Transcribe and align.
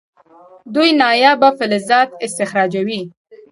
دوی 0.73 0.89
نایابه 1.01 1.49
فلزات 1.57 2.09
استخراجوي. 2.25 3.01